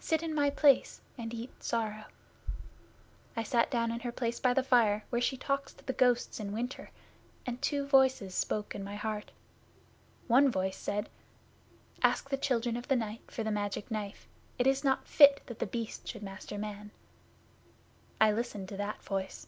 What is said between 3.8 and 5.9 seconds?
in her place by the fire, where she talks to